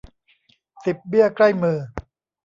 [0.85, 1.79] สิบเบี้ยใกล้มือ